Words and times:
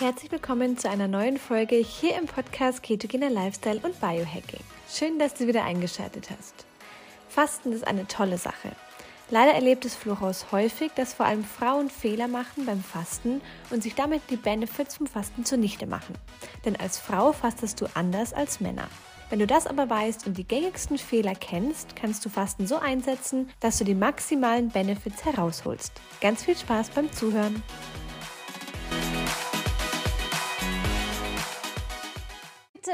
Herzlich 0.00 0.32
willkommen 0.32 0.76
zu 0.76 0.90
einer 0.90 1.06
neuen 1.06 1.38
Folge 1.38 1.76
hier 1.76 2.18
im 2.18 2.26
Podcast 2.26 2.82
Ketogener 2.82 3.30
Lifestyle 3.30 3.78
und 3.80 4.00
Biohacking. 4.00 4.60
Schön, 4.90 5.20
dass 5.20 5.34
du 5.34 5.46
wieder 5.46 5.62
eingeschaltet 5.62 6.30
hast. 6.30 6.66
Fasten 7.28 7.70
ist 7.70 7.86
eine 7.86 8.08
tolle 8.08 8.36
Sache. 8.36 8.72
Leider 9.30 9.52
erlebt 9.52 9.84
es 9.84 9.94
Floraus 9.94 10.46
häufig, 10.50 10.90
dass 10.96 11.14
vor 11.14 11.26
allem 11.26 11.44
Frauen 11.44 11.90
Fehler 11.90 12.26
machen 12.26 12.66
beim 12.66 12.82
Fasten 12.82 13.40
und 13.70 13.84
sich 13.84 13.94
damit 13.94 14.22
die 14.30 14.36
Benefits 14.36 14.96
vom 14.96 15.06
Fasten 15.06 15.44
zunichte 15.44 15.86
machen. 15.86 16.16
Denn 16.64 16.74
als 16.74 16.98
Frau 16.98 17.32
fastest 17.32 17.80
du 17.80 17.86
anders 17.94 18.32
als 18.32 18.60
Männer. 18.60 18.88
Wenn 19.30 19.38
du 19.38 19.46
das 19.46 19.68
aber 19.68 19.88
weißt 19.88 20.26
und 20.26 20.36
die 20.36 20.44
gängigsten 20.44 20.98
Fehler 20.98 21.34
kennst, 21.36 21.94
kannst 21.94 22.24
du 22.24 22.28
Fasten 22.28 22.66
so 22.66 22.78
einsetzen, 22.78 23.48
dass 23.60 23.78
du 23.78 23.84
die 23.84 23.94
maximalen 23.94 24.70
Benefits 24.70 25.24
herausholst. 25.24 25.92
Ganz 26.20 26.42
viel 26.42 26.56
Spaß 26.56 26.90
beim 26.90 27.12
Zuhören! 27.12 27.62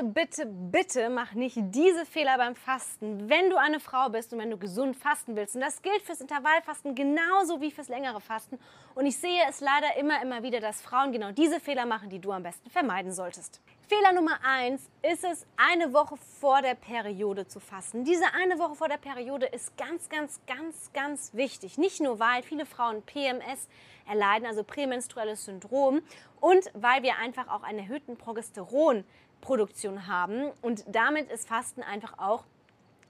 Bitte, 0.00 0.04
bitte, 0.04 0.46
bitte 0.46 1.10
mach 1.10 1.32
nicht 1.32 1.56
diese 1.58 2.06
Fehler 2.06 2.36
beim 2.38 2.54
Fasten, 2.54 3.28
wenn 3.28 3.50
du 3.50 3.56
eine 3.56 3.80
Frau 3.80 4.08
bist 4.08 4.32
und 4.32 4.38
wenn 4.38 4.50
du 4.50 4.56
gesund 4.56 4.96
fasten 4.96 5.36
willst. 5.36 5.54
Und 5.54 5.60
das 5.60 5.82
gilt 5.82 6.02
fürs 6.02 6.20
Intervallfasten 6.20 6.94
genauso 6.94 7.60
wie 7.60 7.70
fürs 7.70 7.88
längere 7.88 8.20
Fasten. 8.20 8.58
Und 8.94 9.06
ich 9.06 9.16
sehe 9.16 9.42
es 9.48 9.60
leider 9.60 9.96
immer, 9.98 10.22
immer 10.22 10.42
wieder, 10.42 10.60
dass 10.60 10.80
Frauen 10.80 11.12
genau 11.12 11.32
diese 11.32 11.60
Fehler 11.60 11.86
machen, 11.86 12.10
die 12.10 12.18
du 12.18 12.32
am 12.32 12.42
besten 12.42 12.70
vermeiden 12.70 13.12
solltest. 13.12 13.60
Fehler 13.88 14.12
Nummer 14.12 14.38
eins 14.44 14.88
ist 15.02 15.24
es, 15.24 15.46
eine 15.56 15.92
Woche 15.92 16.16
vor 16.16 16.62
der 16.62 16.74
Periode 16.74 17.46
zu 17.46 17.58
fasten. 17.58 18.04
Diese 18.04 18.32
eine 18.34 18.58
Woche 18.58 18.76
vor 18.76 18.88
der 18.88 18.98
Periode 18.98 19.46
ist 19.46 19.76
ganz, 19.76 20.08
ganz, 20.08 20.40
ganz, 20.46 20.92
ganz 20.92 21.34
wichtig. 21.34 21.76
Nicht 21.76 22.00
nur, 22.00 22.20
weil 22.20 22.42
viele 22.42 22.66
Frauen 22.66 23.02
PMS 23.02 23.68
erleiden, 24.08 24.46
also 24.46 24.62
prämenstruelles 24.64 25.44
Syndrom, 25.44 26.02
und 26.40 26.70
weil 26.74 27.02
wir 27.02 27.16
einfach 27.18 27.48
auch 27.48 27.62
einen 27.62 27.80
erhöhten 27.80 28.16
Progesteron 28.16 29.04
Produktion 29.40 30.06
haben 30.06 30.50
und 30.62 30.84
damit 30.88 31.30
ist 31.30 31.48
Fasten 31.48 31.82
einfach 31.82 32.18
auch 32.18 32.44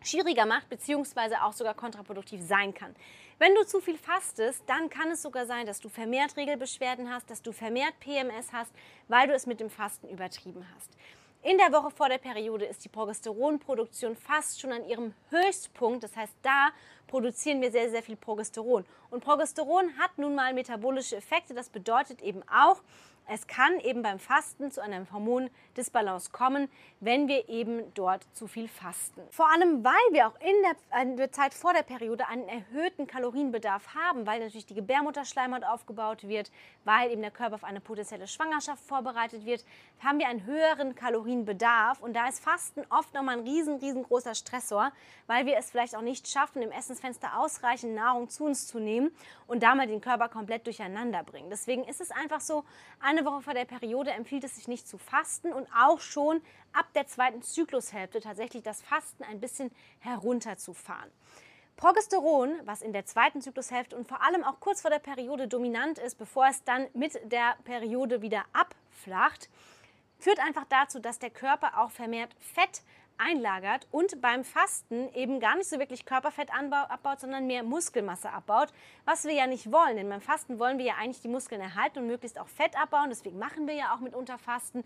schwieriger 0.03 0.47
macht, 0.47 0.69
beziehungsweise 0.69 1.43
auch 1.43 1.53
sogar 1.53 1.75
kontraproduktiv 1.75 2.41
sein 2.43 2.73
kann. 2.75 2.95
Wenn 3.39 3.55
du 3.55 3.65
zu 3.65 3.81
viel 3.81 3.97
fastest, 3.97 4.63
dann 4.67 4.91
kann 4.91 5.11
es 5.11 5.23
sogar 5.23 5.47
sein, 5.47 5.67
dass 5.67 5.81
du 5.81 5.89
vermehrt 5.89 6.37
Regelbeschwerden 6.37 7.11
hast, 7.11 7.31
dass 7.31 7.43
du 7.43 7.53
vermehrt 7.53 7.99
PMS 8.01 8.53
hast, 8.53 8.73
weil 9.09 9.29
du 9.29 9.35
es 9.35 9.47
mit 9.47 9.61
dem 9.61 9.71
Fasten 9.71 10.09
übertrieben 10.09 10.67
hast. 10.75 10.91
In 11.43 11.57
der 11.57 11.73
Woche 11.73 11.91
vor 11.91 12.11
der 12.11 12.19
Periode 12.19 12.67
ist 12.67 12.85
die 12.85 12.91
Progesteronproduktion 12.91 14.15
fast 14.15 14.61
schon 14.61 14.73
an 14.73 14.85
ihrem 14.87 15.15
Höchstpunkt. 15.31 16.05
Das 16.05 16.15
heißt, 16.15 16.35
da 16.43 16.69
produzieren 17.11 17.61
wir 17.61 17.73
sehr, 17.73 17.91
sehr 17.91 18.03
viel 18.03 18.17
Progesteron. 18.17 18.87
Und 19.11 19.25
Progesteron 19.25 19.99
hat 19.99 20.17
nun 20.17 20.37
mal 20.37 20.55
metabolische 20.55 21.17
Effekte. 21.17 21.55
Das 21.55 21.69
bedeutet 21.69 22.23
eben 22.23 22.43
auch, 22.49 22.81
es 23.33 23.47
kann 23.47 23.79
eben 23.81 24.03
beim 24.03 24.19
Fasten 24.19 24.73
zu 24.73 24.83
einem 24.83 25.11
Hormondisbalance 25.13 26.31
kommen, 26.33 26.69
wenn 26.99 27.29
wir 27.29 27.49
eben 27.49 27.95
dort 27.95 28.27
zu 28.35 28.49
viel 28.49 28.67
fasten. 28.67 29.21
Vor 29.31 29.49
allem, 29.49 29.85
weil 29.85 29.93
wir 30.11 30.27
auch 30.27 30.35
in 30.41 31.17
der, 31.17 31.31
Zeit 31.31 31.55
vor 31.55 31.73
der 31.73 31.85
Periode 31.85 32.27
einen 32.27 32.49
erhöhten 32.49 33.07
Kalorienbedarf 33.07 33.95
haben, 33.95 34.27
weil 34.27 34.41
natürlich 34.41 34.67
die 34.67 34.75
Gebärmutterschleimhaut 34.75 35.63
aufgebaut 35.63 36.27
wird, 36.27 36.51
weil 36.85 37.13
eben 37.13 37.23
der 37.23 37.31
Körper 37.31 37.55
auf 37.55 37.63
eine 37.63 37.81
potenzielle 37.81 38.27
Schwangerschaft 38.27 38.83
vorbereitet 38.85 39.45
wird, 39.45 39.65
haben 40.03 40.19
wir 40.19 40.27
einen 40.27 40.45
höheren 40.45 40.97
Kalorienbedarf 40.97 42.01
und 42.01 42.15
da 42.15 42.27
ist 42.27 42.43
Fasten 42.43 42.83
oft 42.91 43.15
nochmal 43.15 43.39
ein 43.39 43.45
riesen, 43.45 43.77
riesengroßer 43.77 44.35
Stressor, 44.35 44.91
weil 45.29 45.47
wir 45.47 45.57
es 45.57 45.71
vielleicht 45.71 45.95
auch 45.95 46.03
nicht 46.03 46.27
schaffen, 46.27 46.63
im 46.63 46.73
Essensfenster 47.01 47.39
ausreichend 47.39 47.95
Nahrung 47.95 48.29
zu 48.29 48.45
uns 48.45 48.67
zu 48.67 48.79
nehmen 48.79 49.11
und 49.47 49.63
damit 49.63 49.89
den 49.89 50.01
Körper 50.01 50.29
komplett 50.29 50.67
durcheinander 50.67 51.23
bringen. 51.23 51.49
Deswegen 51.51 51.85
ist 51.85 52.01
es 52.01 52.11
einfach 52.11 52.41
so, 52.41 52.65
eine 53.01 53.25
Woche 53.25 53.43
vor 53.43 53.55
der 53.55 53.65
Periode 53.65 54.11
empfiehlt 54.11 54.45
es 54.45 54.57
sich 54.57 54.69
nicht 54.69 54.87
zu 54.87 54.99
fasten 54.99 55.53
und 55.53 55.67
auch 55.75 56.01
schon 56.01 56.43
ab 56.73 56.87
der 56.95 57.07
zweiten 57.07 57.43
Zyklushälfte 57.43 58.21
tatsächlich 58.21 58.63
das 58.63 58.83
Fasten 58.83 59.25
ein 59.25 59.41
bisschen 59.41 59.71
herunterzufahren. 60.01 61.11
Progesteron, 61.77 62.61
was 62.65 62.83
in 62.83 62.93
der 62.93 63.07
zweiten 63.07 63.41
Zyklushälfte 63.41 63.97
und 63.97 64.07
vor 64.07 64.23
allem 64.23 64.45
auch 64.45 64.61
kurz 64.61 64.83
vor 64.83 64.91
der 64.91 64.99
Periode 64.99 65.49
dominant 65.49 65.99
ist, 65.99 66.19
bevor 66.19 66.47
es 66.49 66.63
dann 66.65 66.87
mit 66.93 67.19
der 67.33 67.57
Periode 67.65 68.21
wieder 68.21 68.45
abflacht, 68.53 69.49
führt 70.19 70.39
einfach 70.41 70.67
dazu, 70.69 70.99
dass 71.01 71.19
der 71.19 71.31
Körper 71.31 71.79
auch 71.79 71.91
vermehrt 71.91 72.35
Fett 72.39 72.83
einlagert 73.21 73.87
und 73.91 74.21
beim 74.21 74.45
Fasten 74.45 75.13
eben 75.15 75.41
gar 75.41 75.57
nicht 75.57 75.69
so 75.69 75.79
wirklich 75.79 76.05
Körperfett 76.05 76.49
abbaut, 76.53 77.21
sondern 77.21 77.47
mehr 77.47 77.63
Muskelmasse 77.63 78.31
abbaut, 78.31 78.73
was 79.05 79.25
wir 79.25 79.33
ja 79.33 79.47
nicht 79.47 79.71
wollen. 79.71 79.97
Denn 79.97 80.09
beim 80.09 80.21
Fasten 80.21 80.59
wollen 80.59 80.79
wir 80.79 80.87
ja 80.87 80.95
eigentlich 80.99 81.21
die 81.21 81.29
Muskeln 81.29 81.61
erhalten 81.61 82.01
und 82.01 82.07
möglichst 82.07 82.39
auch 82.41 82.49
Fett 82.49 82.81
abbauen. 82.81 83.11
Deswegen 83.11 83.39
machen 83.39 83.67
wir 83.67 83.75
ja 83.75 83.95
auch 83.95 84.01
mitunter 84.01 84.39
Fasten 84.39 84.85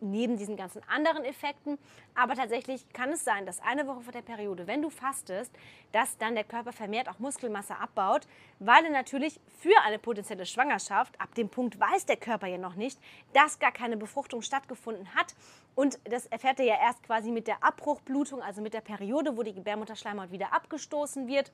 neben 0.00 0.36
diesen 0.36 0.56
ganzen 0.56 0.82
anderen 0.88 1.24
Effekten. 1.24 1.78
Aber 2.14 2.34
tatsächlich 2.34 2.88
kann 2.92 3.10
es 3.10 3.24
sein, 3.24 3.46
dass 3.46 3.60
eine 3.60 3.86
Woche 3.86 4.02
vor 4.02 4.12
der 4.12 4.22
Periode, 4.22 4.66
wenn 4.66 4.82
du 4.82 4.90
fastest, 4.90 5.52
dass 5.92 6.16
dann 6.18 6.34
der 6.34 6.44
Körper 6.44 6.72
vermehrt 6.72 7.08
auch 7.08 7.18
Muskelmasse 7.18 7.76
abbaut, 7.76 8.26
weil 8.58 8.84
er 8.84 8.90
natürlich 8.90 9.40
für 9.60 9.80
eine 9.84 9.98
potenzielle 9.98 10.46
Schwangerschaft, 10.46 11.20
ab 11.20 11.34
dem 11.34 11.48
Punkt 11.48 11.78
weiß 11.78 12.06
der 12.06 12.16
Körper 12.16 12.46
ja 12.46 12.58
noch 12.58 12.74
nicht, 12.74 12.98
dass 13.32 13.58
gar 13.58 13.72
keine 13.72 13.96
Befruchtung 13.96 14.42
stattgefunden 14.42 15.14
hat. 15.14 15.34
Und 15.74 15.98
das 16.04 16.26
erfährt 16.26 16.60
er 16.60 16.66
ja 16.66 16.80
erst 16.80 17.02
quasi 17.02 17.30
mit 17.30 17.46
der 17.46 17.62
Abbruchblutung, 17.64 18.42
also 18.42 18.62
mit 18.62 18.74
der 18.74 18.80
Periode, 18.80 19.36
wo 19.36 19.42
die 19.42 19.54
Gebärmutterschleimhaut 19.54 20.30
wieder 20.30 20.52
abgestoßen 20.52 21.26
wird 21.26 21.52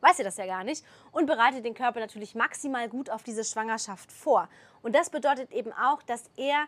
weiß 0.00 0.18
er 0.18 0.24
das 0.24 0.36
ja 0.36 0.46
gar 0.46 0.64
nicht 0.64 0.84
und 1.12 1.26
bereitet 1.26 1.64
den 1.64 1.74
Körper 1.74 2.00
natürlich 2.00 2.34
maximal 2.34 2.88
gut 2.88 3.10
auf 3.10 3.22
diese 3.22 3.44
Schwangerschaft 3.44 4.12
vor. 4.12 4.48
Und 4.82 4.94
das 4.94 5.10
bedeutet 5.10 5.50
eben 5.52 5.72
auch, 5.72 6.02
dass 6.02 6.30
er 6.36 6.66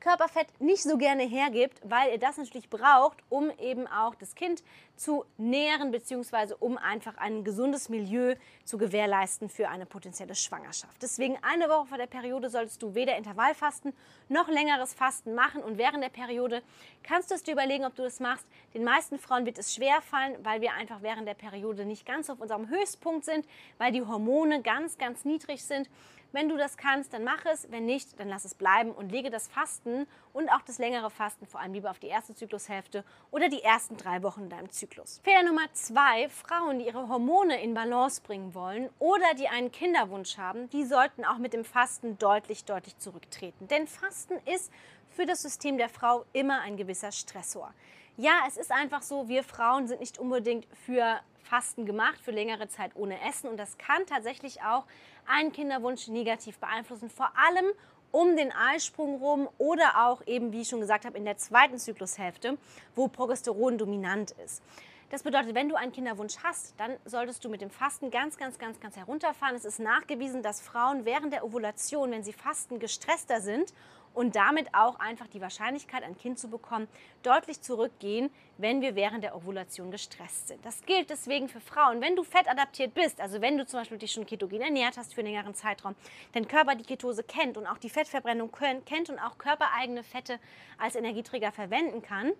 Körperfett 0.00 0.46
nicht 0.60 0.82
so 0.82 0.96
gerne 0.96 1.22
hergibt, 1.22 1.80
weil 1.84 2.12
ihr 2.12 2.18
das 2.18 2.36
natürlich 2.36 2.68
braucht, 2.68 3.18
um 3.28 3.50
eben 3.58 3.86
auch 3.86 4.14
das 4.14 4.34
Kind 4.34 4.62
zu 4.96 5.24
nähren, 5.36 5.90
beziehungsweise 5.90 6.56
um 6.56 6.78
einfach 6.78 7.16
ein 7.16 7.44
gesundes 7.44 7.88
Milieu 7.88 8.36
zu 8.64 8.78
gewährleisten 8.78 9.48
für 9.48 9.68
eine 9.68 9.86
potenzielle 9.86 10.34
Schwangerschaft. 10.34 11.02
Deswegen 11.02 11.36
eine 11.42 11.68
Woche 11.68 11.86
vor 11.86 11.98
der 11.98 12.06
Periode 12.06 12.48
solltest 12.48 12.82
du 12.82 12.94
weder 12.94 13.16
Intervallfasten 13.16 13.92
noch 14.28 14.48
längeres 14.48 14.94
Fasten 14.94 15.34
machen 15.34 15.62
und 15.62 15.78
während 15.78 16.02
der 16.02 16.10
Periode 16.10 16.62
kannst 17.02 17.30
du 17.30 17.34
es 17.34 17.42
dir 17.42 17.52
überlegen, 17.52 17.84
ob 17.84 17.94
du 17.94 18.02
das 18.02 18.20
machst. 18.20 18.46
Den 18.72 18.84
meisten 18.84 19.18
Frauen 19.18 19.46
wird 19.46 19.58
es 19.58 19.74
schwer 19.74 20.00
fallen, 20.02 20.36
weil 20.44 20.60
wir 20.60 20.72
einfach 20.72 21.02
während 21.02 21.26
der 21.26 21.34
Periode 21.34 21.84
nicht 21.84 22.06
ganz 22.06 22.30
auf 22.30 22.40
unserem 22.40 22.68
Höchstpunkt 22.68 23.24
sind, 23.24 23.46
weil 23.78 23.92
die 23.92 24.02
Hormone 24.02 24.62
ganz, 24.62 24.98
ganz 24.98 25.24
niedrig 25.24 25.64
sind. 25.64 25.88
Wenn 26.34 26.48
du 26.48 26.56
das 26.56 26.76
kannst, 26.76 27.12
dann 27.12 27.22
mach 27.22 27.44
es. 27.46 27.70
Wenn 27.70 27.86
nicht, 27.86 28.18
dann 28.18 28.28
lass 28.28 28.44
es 28.44 28.56
bleiben 28.56 28.90
und 28.90 29.12
lege 29.12 29.30
das 29.30 29.46
Fasten 29.46 30.08
und 30.32 30.48
auch 30.48 30.62
das 30.62 30.78
längere 30.78 31.08
Fasten 31.08 31.46
vor 31.46 31.60
allem 31.60 31.74
lieber 31.74 31.92
auf 31.92 32.00
die 32.00 32.08
erste 32.08 32.34
Zyklushälfte 32.34 33.04
oder 33.30 33.48
die 33.48 33.62
ersten 33.62 33.96
drei 33.96 34.20
Wochen 34.24 34.42
in 34.42 34.48
deinem 34.48 34.68
Zyklus. 34.68 35.20
Fehler 35.22 35.44
Nummer 35.44 35.72
zwei, 35.74 36.28
Frauen, 36.28 36.80
die 36.80 36.86
ihre 36.86 37.08
Hormone 37.08 37.62
in 37.62 37.72
Balance 37.72 38.20
bringen 38.20 38.52
wollen 38.52 38.90
oder 38.98 39.34
die 39.38 39.46
einen 39.46 39.70
Kinderwunsch 39.70 40.36
haben, 40.36 40.68
die 40.70 40.84
sollten 40.84 41.24
auch 41.24 41.38
mit 41.38 41.52
dem 41.52 41.64
Fasten 41.64 42.18
deutlich, 42.18 42.64
deutlich 42.64 42.98
zurücktreten. 42.98 43.68
Denn 43.68 43.86
Fasten 43.86 44.34
ist 44.52 44.72
für 45.10 45.26
das 45.26 45.40
System 45.40 45.78
der 45.78 45.88
Frau 45.88 46.24
immer 46.32 46.62
ein 46.62 46.76
gewisser 46.76 47.12
Stressor. 47.12 47.72
Ja, 48.16 48.44
es 48.46 48.56
ist 48.56 48.70
einfach 48.70 49.02
so, 49.02 49.26
wir 49.26 49.42
Frauen 49.42 49.88
sind 49.88 49.98
nicht 49.98 50.18
unbedingt 50.18 50.68
für 50.86 51.18
Fasten 51.42 51.84
gemacht, 51.84 52.20
für 52.22 52.30
längere 52.30 52.68
Zeit 52.68 52.92
ohne 52.94 53.20
Essen. 53.28 53.48
Und 53.48 53.56
das 53.56 53.76
kann 53.76 54.06
tatsächlich 54.06 54.62
auch 54.62 54.84
einen 55.26 55.50
Kinderwunsch 55.50 56.06
negativ 56.06 56.58
beeinflussen. 56.58 57.10
Vor 57.10 57.32
allem 57.36 57.66
um 58.12 58.36
den 58.36 58.52
Eisprung 58.52 59.16
rum 59.16 59.48
oder 59.58 60.06
auch 60.06 60.24
eben, 60.26 60.52
wie 60.52 60.60
ich 60.60 60.68
schon 60.68 60.78
gesagt 60.78 61.04
habe, 61.04 61.18
in 61.18 61.24
der 61.24 61.38
zweiten 61.38 61.76
Zyklushälfte, 61.76 62.56
wo 62.94 63.08
Progesteron 63.08 63.78
dominant 63.78 64.30
ist. 64.44 64.62
Das 65.10 65.24
bedeutet, 65.24 65.56
wenn 65.56 65.68
du 65.68 65.74
einen 65.74 65.90
Kinderwunsch 65.90 66.36
hast, 66.44 66.74
dann 66.78 66.96
solltest 67.04 67.44
du 67.44 67.48
mit 67.48 67.60
dem 67.60 67.70
Fasten 67.70 68.12
ganz, 68.12 68.36
ganz, 68.36 68.58
ganz, 68.58 68.78
ganz 68.78 68.96
herunterfahren. 68.96 69.56
Es 69.56 69.64
ist 69.64 69.80
nachgewiesen, 69.80 70.44
dass 70.44 70.60
Frauen 70.60 71.04
während 71.04 71.32
der 71.32 71.44
Ovulation, 71.44 72.12
wenn 72.12 72.22
sie 72.22 72.32
fasten, 72.32 72.78
gestresster 72.78 73.40
sind 73.40 73.72
und 74.14 74.36
damit 74.36 74.68
auch 74.72 74.98
einfach 74.98 75.26
die 75.26 75.40
Wahrscheinlichkeit, 75.40 76.02
ein 76.02 76.16
Kind 76.16 76.38
zu 76.38 76.48
bekommen, 76.48 76.88
deutlich 77.22 77.60
zurückgehen, 77.60 78.30
wenn 78.56 78.80
wir 78.80 78.94
während 78.94 79.24
der 79.24 79.36
Ovulation 79.36 79.90
gestresst 79.90 80.48
sind. 80.48 80.64
Das 80.64 80.86
gilt 80.86 81.10
deswegen 81.10 81.48
für 81.48 81.60
Frauen. 81.60 82.00
Wenn 82.00 82.16
du 82.16 82.22
fettadaptiert 82.22 82.94
bist, 82.94 83.20
also 83.20 83.40
wenn 83.40 83.58
du 83.58 83.66
zum 83.66 83.80
Beispiel 83.80 83.98
dich 83.98 84.12
schon 84.12 84.24
ketogen 84.24 84.62
ernährt 84.62 84.96
hast 84.96 85.14
für 85.14 85.20
einen 85.20 85.32
längeren 85.32 85.54
Zeitraum, 85.54 85.96
dein 86.32 86.48
Körper 86.48 86.76
die 86.76 86.84
Ketose 86.84 87.24
kennt 87.24 87.56
und 87.56 87.66
auch 87.66 87.78
die 87.78 87.90
Fettverbrennung 87.90 88.50
kennt 88.86 89.10
und 89.10 89.18
auch 89.18 89.36
körpereigene 89.36 90.04
Fette 90.04 90.38
als 90.78 90.94
Energieträger 90.94 91.52
verwenden 91.52 92.00
kann, 92.00 92.32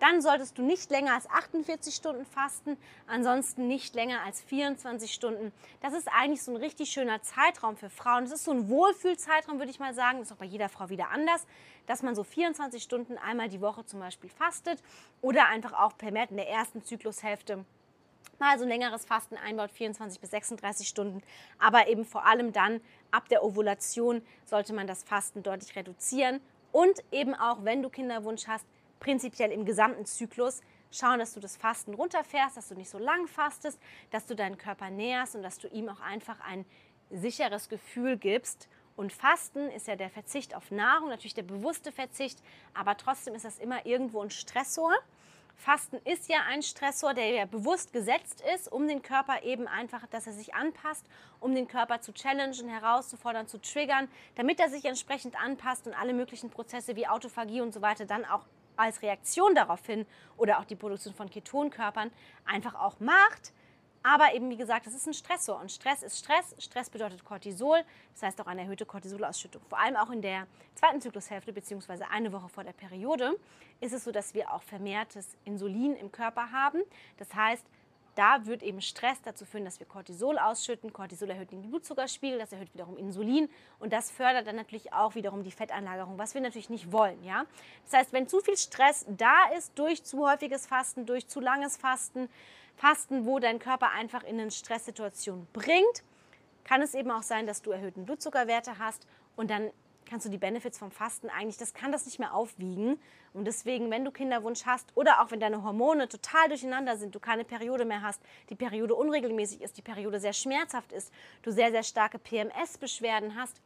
dann 0.00 0.20
solltest 0.20 0.58
du 0.58 0.62
nicht 0.62 0.90
länger 0.90 1.14
als 1.14 1.28
48 1.30 1.94
Stunden 1.94 2.24
fasten, 2.24 2.76
ansonsten 3.06 3.68
nicht 3.68 3.94
länger 3.94 4.22
als 4.24 4.40
24 4.40 5.12
Stunden. 5.12 5.52
Das 5.80 5.94
ist 5.94 6.08
eigentlich 6.08 6.42
so 6.42 6.52
ein 6.52 6.56
richtig 6.56 6.90
schöner 6.90 7.22
Zeitraum 7.22 7.76
für 7.76 7.90
Frauen. 7.90 8.24
Das 8.24 8.32
ist 8.32 8.44
so 8.44 8.50
ein 8.50 8.68
Wohlfühlzeitraum, 8.68 9.58
würde 9.58 9.70
ich 9.70 9.78
mal 9.78 9.94
sagen. 9.94 10.18
Das 10.18 10.28
ist 10.28 10.32
auch 10.32 10.38
bei 10.38 10.46
jeder 10.46 10.68
Frau 10.68 10.88
wieder 10.88 11.10
anders, 11.10 11.46
dass 11.86 12.02
man 12.02 12.14
so 12.14 12.24
24 12.24 12.82
Stunden 12.82 13.18
einmal 13.18 13.48
die 13.48 13.60
Woche 13.60 13.84
zum 13.84 14.00
Beispiel 14.00 14.30
fastet 14.30 14.82
oder 15.20 15.46
einfach 15.46 15.74
auch 15.74 15.92
vermehrt 15.98 16.30
in 16.30 16.36
der 16.38 16.48
ersten 16.48 16.82
Zyklushälfte 16.82 17.64
mal 18.40 18.58
so 18.58 18.64
ein 18.64 18.70
längeres 18.70 19.04
Fasten 19.04 19.36
einbaut, 19.36 19.70
24 19.70 20.18
bis 20.18 20.30
36 20.30 20.88
Stunden. 20.88 21.22
Aber 21.58 21.88
eben 21.88 22.04
vor 22.04 22.26
allem 22.26 22.52
dann 22.52 22.80
ab 23.10 23.28
der 23.28 23.44
Ovulation 23.44 24.22
sollte 24.46 24.72
man 24.72 24.86
das 24.86 25.02
Fasten 25.02 25.42
deutlich 25.42 25.76
reduzieren. 25.76 26.40
Und 26.72 27.02
eben 27.12 27.34
auch, 27.34 27.64
wenn 27.64 27.82
du 27.82 27.90
Kinderwunsch 27.90 28.46
hast, 28.46 28.64
prinzipiell 29.00 29.50
im 29.50 29.64
gesamten 29.64 30.06
Zyklus 30.06 30.60
schauen, 30.92 31.18
dass 31.18 31.34
du 31.34 31.40
das 31.40 31.56
Fasten 31.56 31.94
runterfährst, 31.94 32.56
dass 32.56 32.68
du 32.68 32.74
nicht 32.74 32.90
so 32.90 32.98
lang 32.98 33.26
fastest, 33.26 33.80
dass 34.10 34.26
du 34.26 34.36
deinen 34.36 34.58
Körper 34.58 34.90
näherst 34.90 35.34
und 35.34 35.42
dass 35.42 35.58
du 35.58 35.68
ihm 35.68 35.88
auch 35.88 36.00
einfach 36.00 36.40
ein 36.40 36.64
sicheres 37.10 37.68
Gefühl 37.68 38.16
gibst. 38.16 38.68
Und 38.96 39.12
Fasten 39.12 39.70
ist 39.70 39.86
ja 39.86 39.96
der 39.96 40.10
Verzicht 40.10 40.54
auf 40.54 40.70
Nahrung, 40.70 41.08
natürlich 41.08 41.34
der 41.34 41.42
bewusste 41.42 41.90
Verzicht, 41.90 42.42
aber 42.74 42.96
trotzdem 42.96 43.34
ist 43.34 43.44
das 43.44 43.58
immer 43.58 43.86
irgendwo 43.86 44.20
ein 44.20 44.30
Stressor. 44.30 44.92
Fasten 45.56 45.96
ist 46.04 46.28
ja 46.28 46.38
ein 46.48 46.62
Stressor, 46.62 47.12
der 47.12 47.28
ja 47.30 47.44
bewusst 47.44 47.92
gesetzt 47.92 48.42
ist, 48.54 48.70
um 48.70 48.88
den 48.88 49.02
Körper 49.02 49.42
eben 49.42 49.68
einfach, 49.68 50.06
dass 50.06 50.26
er 50.26 50.32
sich 50.32 50.54
anpasst, 50.54 51.04
um 51.38 51.54
den 51.54 51.68
Körper 51.68 52.00
zu 52.00 52.12
challengen, 52.12 52.68
herauszufordern, 52.68 53.46
zu 53.46 53.60
triggern, 53.60 54.08
damit 54.36 54.58
er 54.58 54.70
sich 54.70 54.86
entsprechend 54.86 55.38
anpasst 55.40 55.86
und 55.86 55.94
alle 55.94 56.14
möglichen 56.14 56.50
Prozesse 56.50 56.96
wie 56.96 57.06
Autophagie 57.06 57.60
und 57.60 57.74
so 57.74 57.82
weiter 57.82 58.06
dann 58.06 58.24
auch 58.24 58.46
als 58.80 59.02
Reaktion 59.02 59.54
darauf 59.54 59.84
hin 59.86 60.06
oder 60.36 60.58
auch 60.58 60.64
die 60.64 60.76
Produktion 60.76 61.14
von 61.14 61.30
Ketonkörpern 61.30 62.10
einfach 62.44 62.74
auch 62.74 63.00
macht. 63.00 63.52
Aber 64.02 64.34
eben, 64.34 64.48
wie 64.48 64.56
gesagt, 64.56 64.86
das 64.86 64.94
ist 64.94 65.06
ein 65.06 65.12
Stressor 65.12 65.60
und 65.60 65.70
Stress 65.70 66.02
ist 66.02 66.18
Stress. 66.18 66.54
Stress 66.58 66.88
bedeutet 66.88 67.22
Cortisol, 67.22 67.82
das 68.14 68.22
heißt 68.22 68.40
auch 68.40 68.46
eine 68.46 68.62
erhöhte 68.62 68.86
Cortisolausschüttung. 68.86 69.60
Vor 69.68 69.78
allem 69.78 69.96
auch 69.96 70.10
in 70.10 70.22
der 70.22 70.46
zweiten 70.74 71.02
Zyklushälfte 71.02 71.52
bzw. 71.52 72.04
eine 72.10 72.32
Woche 72.32 72.48
vor 72.48 72.64
der 72.64 72.72
Periode 72.72 73.36
ist 73.80 73.92
es 73.92 74.04
so, 74.04 74.10
dass 74.10 74.32
wir 74.32 74.52
auch 74.52 74.62
vermehrtes 74.62 75.36
Insulin 75.44 75.96
im 75.96 76.10
Körper 76.10 76.50
haben. 76.50 76.80
Das 77.18 77.34
heißt, 77.34 77.66
da 78.14 78.46
wird 78.46 78.62
eben 78.62 78.80
Stress 78.80 79.20
dazu 79.22 79.44
führen, 79.44 79.64
dass 79.64 79.80
wir 79.80 79.86
Cortisol 79.86 80.38
ausschütten. 80.38 80.92
Cortisol 80.92 81.30
erhöht 81.30 81.52
den 81.52 81.62
Blutzuckerspiegel, 81.62 82.38
das 82.38 82.52
erhöht 82.52 82.72
wiederum 82.74 82.96
Insulin 82.96 83.48
und 83.78 83.92
das 83.92 84.10
fördert 84.10 84.46
dann 84.46 84.56
natürlich 84.56 84.92
auch 84.92 85.14
wiederum 85.14 85.42
die 85.42 85.50
Fetteinlagerung, 85.50 86.18
was 86.18 86.34
wir 86.34 86.40
natürlich 86.40 86.70
nicht 86.70 86.92
wollen. 86.92 87.22
Ja? 87.24 87.46
Das 87.84 88.00
heißt, 88.00 88.12
wenn 88.12 88.28
zu 88.28 88.40
viel 88.40 88.56
Stress 88.56 89.06
da 89.08 89.48
ist 89.56 89.78
durch 89.78 90.04
zu 90.04 90.28
häufiges 90.28 90.66
Fasten, 90.66 91.06
durch 91.06 91.28
zu 91.28 91.40
langes 91.40 91.76
Fasten, 91.76 92.28
Fasten, 92.76 93.26
wo 93.26 93.38
dein 93.38 93.58
Körper 93.58 93.90
einfach 93.90 94.22
in 94.22 94.40
eine 94.40 94.50
Stresssituation 94.50 95.46
bringt, 95.52 96.02
kann 96.64 96.82
es 96.82 96.94
eben 96.94 97.10
auch 97.10 97.22
sein, 97.22 97.46
dass 97.46 97.62
du 97.62 97.70
erhöhten 97.70 98.06
Blutzuckerwerte 98.06 98.78
hast 98.78 99.06
und 99.36 99.50
dann 99.50 99.70
kannst 100.10 100.26
du 100.26 100.30
die 100.30 100.38
Benefits 100.38 100.76
vom 100.76 100.90
Fasten 100.90 101.30
eigentlich, 101.30 101.56
das 101.56 101.72
kann 101.72 101.92
das 101.92 102.04
nicht 102.04 102.18
mehr 102.18 102.34
aufwiegen. 102.34 103.00
Und 103.32 103.44
deswegen, 103.44 103.90
wenn 103.90 104.04
du 104.04 104.10
Kinderwunsch 104.10 104.66
hast 104.66 104.88
oder 104.96 105.22
auch 105.22 105.30
wenn 105.30 105.38
deine 105.38 105.62
Hormone 105.62 106.08
total 106.08 106.48
durcheinander 106.48 106.96
sind, 106.96 107.14
du 107.14 107.20
keine 107.20 107.44
Periode 107.44 107.84
mehr 107.84 108.02
hast, 108.02 108.20
die 108.50 108.56
Periode 108.56 108.96
unregelmäßig 108.96 109.62
ist, 109.62 109.78
die 109.78 109.82
Periode 109.82 110.18
sehr 110.18 110.32
schmerzhaft 110.32 110.92
ist, 110.92 111.12
du 111.42 111.52
sehr, 111.52 111.70
sehr 111.70 111.84
starke 111.84 112.18
PMS-Beschwerden 112.18 113.36
hast, 113.36 113.60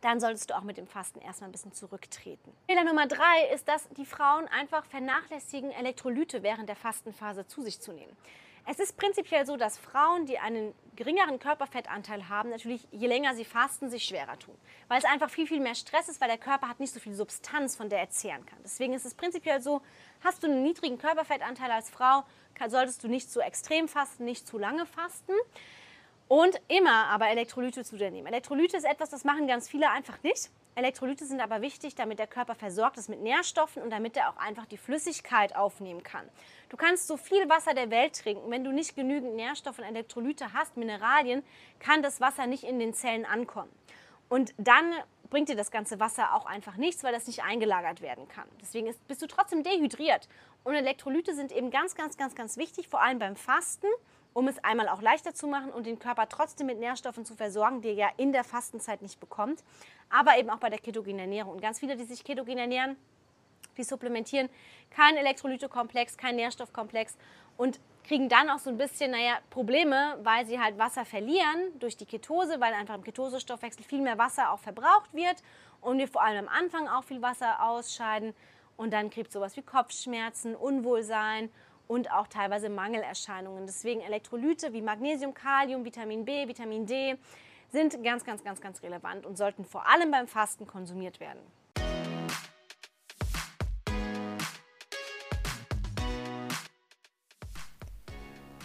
dann 0.00 0.18
solltest 0.18 0.50
du 0.50 0.56
auch 0.56 0.62
mit 0.62 0.76
dem 0.76 0.88
Fasten 0.88 1.20
erstmal 1.20 1.50
ein 1.50 1.52
bisschen 1.52 1.72
zurücktreten. 1.72 2.52
Fehler 2.66 2.84
Nummer 2.84 3.06
drei 3.06 3.48
ist, 3.54 3.68
dass 3.68 3.88
die 3.90 4.06
Frauen 4.06 4.48
einfach 4.48 4.84
vernachlässigen, 4.86 5.70
Elektrolyte 5.70 6.42
während 6.42 6.68
der 6.68 6.76
Fastenphase 6.76 7.46
zu 7.46 7.62
sich 7.62 7.80
zu 7.80 7.92
nehmen. 7.92 8.16
Es 8.66 8.78
ist 8.78 8.96
prinzipiell 8.96 9.46
so, 9.46 9.56
dass 9.56 9.78
Frauen, 9.78 10.26
die 10.26 10.38
einen 10.38 10.74
geringeren 10.96 11.38
Körperfettanteil 11.38 12.28
haben, 12.28 12.50
natürlich 12.50 12.86
je 12.90 13.06
länger 13.06 13.34
sie 13.34 13.44
fasten, 13.44 13.90
sich 13.90 14.04
schwerer 14.04 14.38
tun. 14.38 14.54
Weil 14.88 14.98
es 14.98 15.04
einfach 15.04 15.30
viel, 15.30 15.46
viel 15.46 15.60
mehr 15.60 15.74
Stress 15.74 16.08
ist, 16.08 16.20
weil 16.20 16.28
der 16.28 16.38
Körper 16.38 16.68
hat 16.68 16.78
nicht 16.78 16.92
so 16.92 17.00
viel 17.00 17.14
Substanz, 17.14 17.74
von 17.74 17.88
der 17.88 18.00
er 18.00 18.10
zehren 18.10 18.44
kann. 18.46 18.58
Deswegen 18.62 18.92
ist 18.92 19.06
es 19.06 19.14
prinzipiell 19.14 19.60
so, 19.60 19.82
hast 20.22 20.42
du 20.42 20.46
einen 20.46 20.62
niedrigen 20.62 20.98
Körperfettanteil 20.98 21.70
als 21.70 21.90
Frau, 21.90 22.24
solltest 22.68 23.02
du 23.02 23.08
nicht 23.08 23.30
zu 23.32 23.40
extrem 23.40 23.88
fasten, 23.88 24.24
nicht 24.24 24.46
zu 24.46 24.58
lange 24.58 24.84
fasten. 24.84 25.32
Und 26.28 26.60
immer 26.68 27.06
aber 27.06 27.28
Elektrolyte 27.28 27.82
zu 27.82 27.96
dir 27.96 28.10
nehmen. 28.10 28.28
Elektrolyte 28.28 28.76
ist 28.76 28.84
etwas, 28.84 29.10
das 29.10 29.24
machen 29.24 29.48
ganz 29.48 29.68
viele 29.68 29.90
einfach 29.90 30.22
nicht. 30.22 30.50
Elektrolyte 30.76 31.24
sind 31.24 31.40
aber 31.40 31.60
wichtig, 31.60 31.96
damit 31.96 32.18
der 32.18 32.28
Körper 32.28 32.54
versorgt 32.54 32.98
ist 32.98 33.08
mit 33.08 33.20
Nährstoffen 33.20 33.82
und 33.82 33.90
damit 33.90 34.16
er 34.16 34.30
auch 34.30 34.36
einfach 34.36 34.66
die 34.66 34.76
Flüssigkeit 34.76 35.56
aufnehmen 35.56 36.02
kann. 36.04 36.28
Du 36.70 36.76
kannst 36.76 37.06
so 37.08 37.16
viel 37.16 37.48
Wasser 37.48 37.74
der 37.74 37.90
Welt 37.90 38.18
trinken. 38.22 38.50
Wenn 38.50 38.64
du 38.64 38.72
nicht 38.72 38.96
genügend 38.96 39.34
Nährstoffe 39.34 39.78
und 39.78 39.84
Elektrolyte 39.84 40.54
hast, 40.54 40.76
Mineralien, 40.76 41.42
kann 41.80 42.02
das 42.02 42.20
Wasser 42.20 42.46
nicht 42.46 42.64
in 42.64 42.78
den 42.78 42.94
Zellen 42.94 43.26
ankommen. 43.26 43.70
Und 44.28 44.54
dann 44.56 44.94
bringt 45.28 45.48
dir 45.48 45.56
das 45.56 45.70
ganze 45.70 46.00
Wasser 46.00 46.34
auch 46.34 46.46
einfach 46.46 46.76
nichts, 46.76 47.04
weil 47.04 47.12
das 47.12 47.26
nicht 47.26 47.42
eingelagert 47.42 48.00
werden 48.00 48.26
kann. 48.28 48.48
Deswegen 48.62 48.86
ist, 48.86 49.06
bist 49.08 49.20
du 49.20 49.26
trotzdem 49.26 49.62
dehydriert. 49.62 50.28
Und 50.64 50.74
Elektrolyte 50.74 51.34
sind 51.34 51.52
eben 51.52 51.70
ganz, 51.70 51.94
ganz, 51.94 52.16
ganz, 52.16 52.34
ganz 52.34 52.56
wichtig, 52.56 52.88
vor 52.88 53.02
allem 53.02 53.18
beim 53.18 53.36
Fasten 53.36 53.88
um 54.32 54.48
es 54.48 54.62
einmal 54.62 54.88
auch 54.88 55.02
leichter 55.02 55.34
zu 55.34 55.46
machen 55.46 55.70
und 55.70 55.86
den 55.86 55.98
Körper 55.98 56.28
trotzdem 56.28 56.66
mit 56.66 56.78
Nährstoffen 56.78 57.24
zu 57.24 57.34
versorgen, 57.34 57.82
die 57.82 57.88
er 57.88 57.94
ja 57.94 58.08
in 58.16 58.32
der 58.32 58.44
Fastenzeit 58.44 59.02
nicht 59.02 59.18
bekommt, 59.20 59.64
aber 60.08 60.38
eben 60.38 60.50
auch 60.50 60.58
bei 60.58 60.70
der 60.70 60.78
ketogenen 60.78 61.20
Ernährung. 61.20 61.54
Und 61.54 61.60
ganz 61.60 61.80
viele, 61.80 61.96
die 61.96 62.04
sich 62.04 62.24
ketogen 62.24 62.58
ernähren, 62.58 62.96
die 63.76 63.84
supplementieren 63.84 64.48
kein 64.90 65.16
Elektrolytekomplex, 65.16 66.16
kein 66.16 66.36
Nährstoffkomplex 66.36 67.16
und 67.56 67.80
kriegen 68.04 68.28
dann 68.28 68.50
auch 68.50 68.58
so 68.58 68.70
ein 68.70 68.78
bisschen, 68.78 69.10
naja, 69.10 69.38
Probleme, 69.50 70.18
weil 70.22 70.46
sie 70.46 70.58
halt 70.58 70.78
Wasser 70.78 71.04
verlieren 71.04 71.78
durch 71.78 71.96
die 71.96 72.06
Ketose, 72.06 72.60
weil 72.60 72.72
einfach 72.72 72.94
im 72.94 73.04
Ketosestoffwechsel 73.04 73.84
viel 73.84 74.00
mehr 74.00 74.18
Wasser 74.18 74.50
auch 74.52 74.58
verbraucht 74.58 75.12
wird 75.12 75.36
und 75.80 75.98
wir 75.98 76.08
vor 76.08 76.22
allem 76.22 76.48
am 76.48 76.54
Anfang 76.54 76.88
auch 76.88 77.04
viel 77.04 77.22
Wasser 77.22 77.62
ausscheiden 77.62 78.34
und 78.76 78.92
dann 78.92 79.10
kriegt 79.10 79.30
sowas 79.30 79.56
wie 79.56 79.62
Kopfschmerzen, 79.62 80.54
Unwohlsein 80.56 81.50
und 81.86 82.10
auch 82.10 82.28
teilweise 82.28 82.68
Mangelerscheinungen. 82.68 83.66
Deswegen 83.66 84.00
Elektrolyte 84.00 84.72
wie 84.72 84.80
Magnesium, 84.80 85.34
Kalium, 85.34 85.84
Vitamin 85.84 86.24
B, 86.24 86.48
Vitamin 86.48 86.86
D 86.86 87.16
sind 87.68 88.02
ganz, 88.02 88.24
ganz, 88.24 88.42
ganz, 88.42 88.60
ganz 88.60 88.82
relevant 88.82 89.26
und 89.26 89.36
sollten 89.36 89.64
vor 89.64 89.86
allem 89.86 90.10
beim 90.10 90.26
Fasten 90.26 90.66
konsumiert 90.66 91.20
werden. 91.20 91.40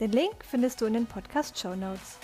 Den 0.00 0.10
Link 0.10 0.44
findest 0.44 0.80
du 0.80 0.86
in 0.86 0.94
den 0.94 1.06
Podcast 1.06 1.56
Show 1.56 1.76
Notes. 1.76 2.18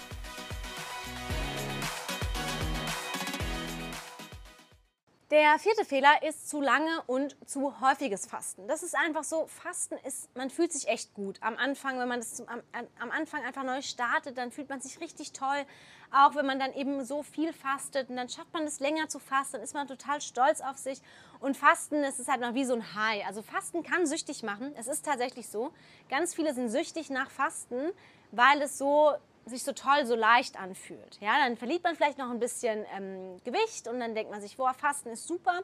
Der 5.30 5.60
vierte 5.60 5.84
Fehler 5.84 6.24
ist 6.26 6.48
zu 6.48 6.60
lange 6.60 7.02
und 7.06 7.36
zu 7.48 7.80
häufiges 7.80 8.26
Fasten. 8.26 8.66
Das 8.66 8.82
ist 8.82 8.96
einfach 8.96 9.22
so, 9.22 9.46
Fasten 9.46 9.96
ist, 10.04 10.28
man 10.36 10.50
fühlt 10.50 10.72
sich 10.72 10.88
echt 10.88 11.14
gut. 11.14 11.38
Am 11.40 11.56
Anfang, 11.56 12.00
wenn 12.00 12.08
man 12.08 12.18
das 12.18 12.34
zum, 12.34 12.48
am, 12.48 12.60
am 12.98 13.12
Anfang 13.12 13.44
einfach 13.44 13.62
neu 13.62 13.80
startet, 13.80 14.36
dann 14.36 14.50
fühlt 14.50 14.68
man 14.68 14.80
sich 14.80 15.00
richtig 15.00 15.32
toll. 15.32 15.64
Auch 16.10 16.34
wenn 16.34 16.46
man 16.46 16.58
dann 16.58 16.72
eben 16.72 17.04
so 17.04 17.22
viel 17.22 17.52
fastet 17.52 18.10
und 18.10 18.16
dann 18.16 18.28
schafft 18.28 18.52
man 18.52 18.64
es 18.64 18.80
länger 18.80 19.08
zu 19.08 19.20
fasten, 19.20 19.52
dann 19.52 19.62
ist 19.62 19.72
man 19.72 19.86
total 19.86 20.20
stolz 20.20 20.60
auf 20.60 20.78
sich. 20.78 21.00
Und 21.38 21.56
Fasten, 21.56 22.02
es 22.02 22.18
ist 22.18 22.28
halt 22.28 22.40
noch 22.40 22.54
wie 22.54 22.64
so 22.64 22.74
ein 22.74 22.96
High. 22.96 23.24
Also 23.24 23.42
Fasten 23.42 23.84
kann 23.84 24.06
süchtig 24.06 24.42
machen. 24.42 24.74
Es 24.76 24.88
ist 24.88 25.04
tatsächlich 25.04 25.48
so. 25.48 25.70
Ganz 26.08 26.34
viele 26.34 26.54
sind 26.54 26.70
süchtig 26.70 27.08
nach 27.08 27.30
Fasten, 27.30 27.92
weil 28.32 28.62
es 28.62 28.78
so 28.78 29.12
sich 29.46 29.62
so 29.62 29.72
toll, 29.72 30.06
so 30.06 30.14
leicht 30.14 30.58
anfühlt. 30.58 31.18
Ja, 31.20 31.38
dann 31.44 31.56
verliert 31.56 31.82
man 31.82 31.96
vielleicht 31.96 32.18
noch 32.18 32.30
ein 32.30 32.38
bisschen 32.38 32.84
ähm, 32.96 33.36
Gewicht 33.44 33.88
und 33.88 34.00
dann 34.00 34.14
denkt 34.14 34.30
man 34.30 34.40
sich, 34.40 34.56
boah, 34.56 34.74
Fasten 34.74 35.10
ist 35.10 35.26
super. 35.26 35.60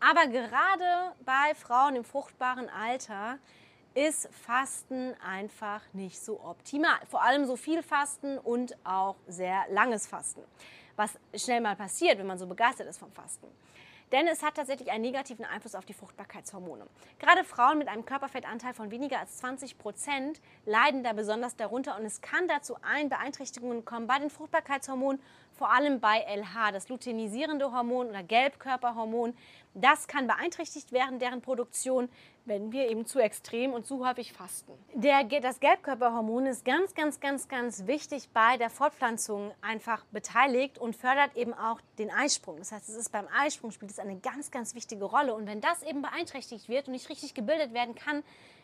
Aber 0.00 0.26
gerade 0.26 1.14
bei 1.24 1.54
Frauen 1.54 1.96
im 1.96 2.04
fruchtbaren 2.04 2.68
Alter 2.70 3.38
ist 3.94 4.28
Fasten 4.32 5.14
einfach 5.20 5.82
nicht 5.92 6.20
so 6.20 6.40
optimal. 6.40 6.98
Vor 7.08 7.22
allem 7.22 7.44
so 7.44 7.56
viel 7.56 7.82
Fasten 7.82 8.38
und 8.38 8.74
auch 8.84 9.16
sehr 9.26 9.64
langes 9.70 10.06
Fasten. 10.06 10.42
Was 10.96 11.18
schnell 11.34 11.60
mal 11.60 11.76
passiert, 11.76 12.18
wenn 12.18 12.26
man 12.26 12.38
so 12.38 12.46
begeistert 12.46 12.86
ist 12.86 12.98
vom 12.98 13.12
Fasten 13.12 13.48
denn 14.12 14.26
es 14.26 14.42
hat 14.42 14.54
tatsächlich 14.54 14.90
einen 14.90 15.02
negativen 15.02 15.44
Einfluss 15.44 15.74
auf 15.74 15.84
die 15.84 15.94
Fruchtbarkeitshormone. 15.94 16.86
Gerade 17.18 17.44
Frauen 17.44 17.78
mit 17.78 17.88
einem 17.88 18.04
Körperfettanteil 18.04 18.74
von 18.74 18.90
weniger 18.90 19.20
als 19.20 19.38
20 19.38 19.78
Prozent 19.78 20.40
leiden 20.66 21.04
da 21.04 21.12
besonders 21.12 21.56
darunter 21.56 21.98
und 21.98 22.04
es 22.04 22.20
kann 22.20 22.48
dazu 22.48 22.76
ein 22.82 23.08
Beeinträchtigungen 23.08 23.84
kommen 23.84 24.06
bei 24.06 24.18
den 24.18 24.30
Fruchtbarkeitshormonen, 24.30 25.20
vor 25.60 25.70
allem 25.70 26.00
bei 26.00 26.20
LH, 26.20 26.72
das 26.72 26.88
luteinisierende 26.88 27.70
Hormon 27.70 28.08
oder 28.08 28.22
Gelbkörperhormon. 28.22 29.36
Das 29.74 30.08
kann 30.08 30.26
beeinträchtigt 30.26 30.90
werden, 30.90 31.18
deren 31.18 31.42
Produktion, 31.42 32.08
wenn 32.46 32.72
wir 32.72 32.88
eben 32.88 33.04
zu 33.04 33.18
extrem 33.18 33.74
und 33.74 33.84
zu 33.86 34.08
häufig 34.08 34.32
fasten. 34.32 34.72
Der, 34.94 35.22
das 35.24 35.60
Gelbkörperhormon 35.60 36.46
ist 36.46 36.64
ganz, 36.64 36.94
ganz, 36.94 37.20
ganz, 37.20 37.46
ganz 37.48 37.86
wichtig 37.86 38.30
bei 38.32 38.56
der 38.56 38.70
Fortpflanzung 38.70 39.52
einfach 39.60 40.02
beteiligt 40.06 40.78
und 40.78 40.96
fördert 40.96 41.36
eben 41.36 41.52
auch 41.52 41.82
den 41.98 42.10
Eisprung. 42.10 42.56
Das 42.56 42.72
heißt, 42.72 42.88
es 42.88 42.96
ist 42.96 43.12
beim 43.12 43.28
Eisprung 43.28 43.70
spielt 43.70 43.90
es 43.90 43.98
eine 43.98 44.16
ganz, 44.16 44.50
ganz 44.50 44.74
wichtige 44.74 45.04
Rolle. 45.04 45.34
Und 45.34 45.46
wenn 45.46 45.60
das 45.60 45.82
eben 45.82 46.00
beeinträchtigt 46.00 46.70
wird 46.70 46.86
und 46.86 46.92
nicht 46.92 47.10
richtig 47.10 47.34
gebildet 47.34 47.74
werden 47.74 47.94
kann, 47.94 48.22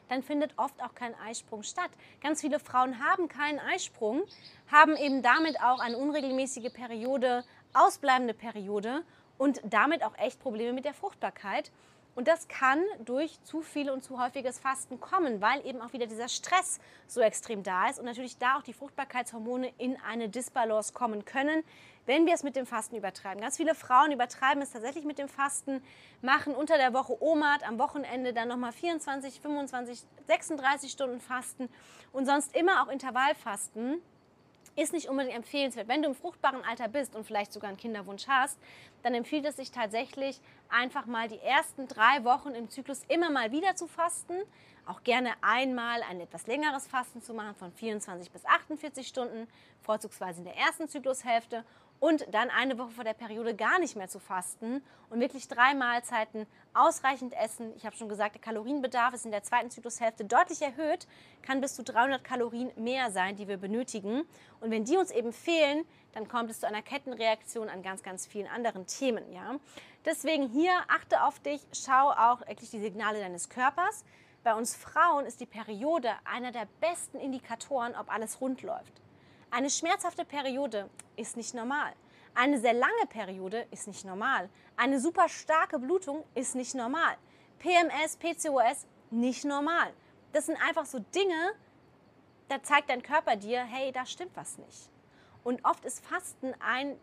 dann 0.08 0.22
findet 0.22 0.52
oft 0.56 0.82
auch 0.82 0.94
kein 0.94 1.14
Eisprung 1.20 1.62
statt. 1.62 1.90
Ganz 2.20 2.40
viele 2.40 2.58
Frauen 2.58 3.04
haben 3.04 3.28
keinen 3.28 3.58
Eisprung, 3.58 4.22
haben 4.70 4.96
eben 4.96 5.22
damit 5.22 5.60
auch 5.60 5.80
eine 5.80 5.96
unregelmäßige 5.96 6.72
Periode, 6.72 7.44
ausbleibende 7.72 8.34
Periode 8.34 9.02
und 9.38 9.60
damit 9.64 10.02
auch 10.02 10.16
echt 10.18 10.40
Probleme 10.40 10.72
mit 10.72 10.84
der 10.84 10.94
Fruchtbarkeit. 10.94 11.70
Und 12.16 12.28
das 12.28 12.48
kann 12.48 12.82
durch 13.04 13.42
zu 13.44 13.60
viel 13.60 13.90
und 13.90 14.02
zu 14.02 14.18
häufiges 14.18 14.58
Fasten 14.58 14.98
kommen, 14.98 15.42
weil 15.42 15.64
eben 15.66 15.82
auch 15.82 15.92
wieder 15.92 16.06
dieser 16.06 16.28
Stress 16.28 16.80
so 17.06 17.20
extrem 17.20 17.62
da 17.62 17.90
ist 17.90 17.98
und 17.98 18.06
natürlich 18.06 18.38
da 18.38 18.56
auch 18.56 18.62
die 18.62 18.72
Fruchtbarkeitshormone 18.72 19.70
in 19.76 19.98
eine 20.00 20.30
Disbalance 20.30 20.94
kommen 20.94 21.26
können, 21.26 21.62
wenn 22.06 22.24
wir 22.24 22.32
es 22.32 22.42
mit 22.42 22.56
dem 22.56 22.64
Fasten 22.64 22.96
übertreiben. 22.96 23.42
Ganz 23.42 23.58
viele 23.58 23.74
Frauen 23.74 24.12
übertreiben 24.12 24.62
es 24.62 24.72
tatsächlich 24.72 25.04
mit 25.04 25.18
dem 25.18 25.28
Fasten, 25.28 25.82
machen 26.22 26.54
unter 26.54 26.78
der 26.78 26.94
Woche 26.94 27.22
OMAD, 27.22 27.68
am 27.68 27.78
Wochenende 27.78 28.32
dann 28.32 28.48
nochmal 28.48 28.72
24, 28.72 29.38
25, 29.38 30.02
36 30.26 30.90
Stunden 30.90 31.20
Fasten 31.20 31.68
und 32.14 32.24
sonst 32.24 32.56
immer 32.56 32.82
auch 32.82 32.88
Intervallfasten 32.88 34.00
ist 34.76 34.92
nicht 34.92 35.08
unbedingt 35.08 35.34
empfehlenswert. 35.34 35.88
Wenn 35.88 36.02
du 36.02 36.08
im 36.08 36.14
fruchtbaren 36.14 36.62
Alter 36.64 36.88
bist 36.88 37.16
und 37.16 37.26
vielleicht 37.26 37.52
sogar 37.52 37.68
einen 37.68 37.78
Kinderwunsch 37.78 38.28
hast, 38.28 38.58
dann 39.02 39.14
empfiehlt 39.14 39.46
es 39.46 39.56
sich 39.56 39.70
tatsächlich 39.70 40.40
einfach 40.68 41.06
mal 41.06 41.28
die 41.28 41.40
ersten 41.40 41.88
drei 41.88 42.22
Wochen 42.24 42.50
im 42.50 42.68
Zyklus 42.68 43.02
immer 43.08 43.30
mal 43.30 43.52
wieder 43.52 43.74
zu 43.74 43.86
fasten. 43.86 44.34
Auch 44.84 45.02
gerne 45.02 45.30
einmal 45.40 46.02
ein 46.02 46.20
etwas 46.20 46.46
längeres 46.46 46.86
Fasten 46.86 47.20
zu 47.20 47.34
machen 47.34 47.54
von 47.56 47.72
24 47.72 48.30
bis 48.30 48.44
48 48.44 49.08
Stunden, 49.08 49.48
vorzugsweise 49.80 50.38
in 50.38 50.44
der 50.44 50.56
ersten 50.56 50.88
Zyklushälfte 50.88 51.64
und 52.00 52.26
dann 52.32 52.50
eine 52.50 52.78
Woche 52.78 52.90
vor 52.90 53.04
der 53.04 53.14
Periode 53.14 53.54
gar 53.54 53.78
nicht 53.78 53.96
mehr 53.96 54.08
zu 54.08 54.18
fasten 54.18 54.82
und 55.10 55.20
wirklich 55.20 55.48
drei 55.48 55.74
Mahlzeiten 55.74 56.46
ausreichend 56.74 57.34
essen. 57.34 57.72
Ich 57.76 57.86
habe 57.86 57.96
schon 57.96 58.08
gesagt, 58.08 58.34
der 58.34 58.42
Kalorienbedarf 58.42 59.14
ist 59.14 59.24
in 59.24 59.30
der 59.30 59.42
zweiten 59.42 59.70
Zyklushälfte 59.70 60.24
deutlich 60.24 60.62
erhöht, 60.62 61.06
kann 61.42 61.60
bis 61.60 61.74
zu 61.74 61.82
300 61.82 62.22
Kalorien 62.22 62.70
mehr 62.76 63.10
sein, 63.10 63.36
die 63.36 63.48
wir 63.48 63.56
benötigen. 63.56 64.22
Und 64.60 64.70
wenn 64.70 64.84
die 64.84 64.96
uns 64.96 65.10
eben 65.10 65.32
fehlen, 65.32 65.86
dann 66.12 66.28
kommt 66.28 66.50
es 66.50 66.60
zu 66.60 66.66
einer 66.66 66.82
Kettenreaktion 66.82 67.68
an 67.68 67.82
ganz, 67.82 68.02
ganz 68.02 68.26
vielen 68.26 68.46
anderen 68.46 68.86
Themen. 68.86 69.32
Ja? 69.32 69.56
Deswegen 70.04 70.48
hier 70.48 70.72
achte 70.88 71.24
auf 71.24 71.40
dich, 71.40 71.60
schau 71.72 72.10
auch 72.10 72.40
wirklich 72.46 72.70
die 72.70 72.80
Signale 72.80 73.20
deines 73.20 73.48
Körpers. 73.48 74.04
Bei 74.44 74.54
uns 74.54 74.76
Frauen 74.76 75.26
ist 75.26 75.40
die 75.40 75.46
Periode 75.46 76.10
einer 76.24 76.52
der 76.52 76.68
besten 76.80 77.18
Indikatoren, 77.18 77.96
ob 77.96 78.12
alles 78.12 78.40
rund 78.40 78.62
läuft. 78.62 78.92
Eine 79.56 79.70
schmerzhafte 79.70 80.26
Periode 80.26 80.90
ist 81.16 81.34
nicht 81.34 81.54
normal. 81.54 81.94
Eine 82.34 82.60
sehr 82.60 82.74
lange 82.74 83.06
Periode 83.08 83.66
ist 83.70 83.86
nicht 83.86 84.04
normal. 84.04 84.50
Eine 84.76 85.00
super 85.00 85.30
starke 85.30 85.78
Blutung 85.78 86.24
ist 86.34 86.54
nicht 86.54 86.74
normal. 86.74 87.16
PMS, 87.58 88.18
PCOS 88.18 88.86
nicht 89.10 89.46
normal. 89.46 89.94
Das 90.34 90.44
sind 90.44 90.58
einfach 90.60 90.84
so 90.84 90.98
Dinge, 90.98 91.54
da 92.48 92.62
zeigt 92.62 92.90
dein 92.90 93.02
Körper 93.02 93.36
dir, 93.36 93.62
hey, 93.62 93.92
da 93.92 94.04
stimmt 94.04 94.36
was 94.36 94.58
nicht. 94.58 94.90
Und 95.42 95.64
oft 95.64 95.86
ist 95.86 96.04
Fasten 96.04 96.52
ein 96.60 96.98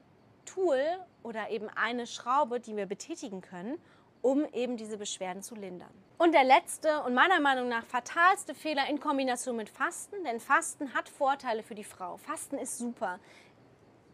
Tool 0.45 0.79
oder 1.23 1.49
eben 1.49 1.69
eine 1.69 2.05
Schraube, 2.05 2.59
die 2.59 2.77
wir 2.77 2.85
betätigen 2.85 3.41
können, 3.41 3.81
um 4.23 4.45
eben 4.53 4.77
diese 4.77 4.97
Beschwerden 4.97 5.43
zu 5.43 5.53
lindern. 5.53 5.91
Und 6.17 6.31
der 6.31 6.45
letzte 6.45 7.03
und 7.03 7.13
meiner 7.13 7.41
Meinung 7.41 7.67
nach 7.67 7.85
fatalste 7.85 8.55
Fehler 8.55 8.89
in 8.89 8.99
Kombination 8.99 9.57
mit 9.57 9.69
Fasten, 9.69 10.23
denn 10.23 10.39
Fasten 10.39 10.93
hat 10.93 11.09
Vorteile 11.09 11.61
für 11.61 11.75
die 11.75 11.83
Frau. 11.83 12.17
Fasten 12.17 12.57
ist 12.57 12.77
super. 12.77 13.19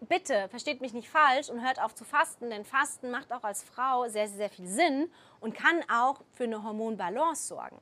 Bitte 0.01 0.49
versteht 0.49 0.81
mich 0.81 0.93
nicht 0.93 1.09
falsch 1.09 1.49
und 1.49 1.61
hört 1.61 1.79
auf 1.79 1.93
zu 1.93 2.05
fasten, 2.05 2.49
denn 2.49 2.65
Fasten 2.65 3.11
macht 3.11 3.31
auch 3.31 3.43
als 3.43 3.63
Frau 3.63 4.03
sehr, 4.07 4.27
sehr, 4.27 4.37
sehr 4.37 4.49
viel 4.49 4.65
Sinn 4.65 5.11
und 5.39 5.53
kann 5.53 5.83
auch 5.91 6.21
für 6.31 6.45
eine 6.45 6.63
Hormonbalance 6.63 7.47
sorgen. 7.47 7.79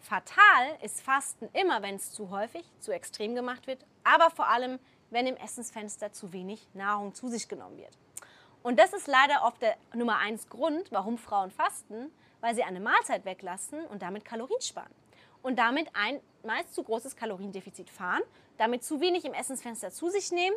Fatal 0.00 0.76
ist 0.82 1.00
Fasten 1.00 1.48
immer, 1.54 1.80
wenn 1.80 1.94
es 1.94 2.12
zu 2.12 2.28
häufig, 2.28 2.70
zu 2.80 2.92
extrem 2.92 3.34
gemacht 3.34 3.66
wird, 3.66 3.86
aber 4.02 4.30
vor 4.30 4.48
allem, 4.48 4.78
wenn 5.08 5.26
im 5.26 5.36
Essensfenster 5.36 6.12
zu 6.12 6.32
wenig 6.34 6.68
Nahrung 6.74 7.14
zu 7.14 7.28
sich 7.28 7.48
genommen 7.48 7.78
wird. 7.78 7.96
Und 8.64 8.78
das 8.78 8.94
ist 8.94 9.06
leider 9.06 9.44
oft 9.44 9.60
der 9.60 9.76
Nummer 9.92 10.16
eins 10.16 10.48
Grund, 10.48 10.90
warum 10.90 11.18
Frauen 11.18 11.50
fasten, 11.50 12.10
weil 12.40 12.54
sie 12.54 12.62
eine 12.62 12.80
Mahlzeit 12.80 13.26
weglassen 13.26 13.84
und 13.84 14.00
damit 14.00 14.24
Kalorien 14.24 14.60
sparen. 14.62 14.90
Und 15.42 15.58
damit 15.58 15.86
ein 15.92 16.18
meist 16.44 16.74
zu 16.74 16.82
großes 16.82 17.14
Kaloriendefizit 17.14 17.90
fahren, 17.90 18.22
damit 18.56 18.82
zu 18.82 19.02
wenig 19.02 19.26
im 19.26 19.34
Essensfenster 19.34 19.90
zu 19.90 20.08
sich 20.08 20.32
nehmen. 20.32 20.56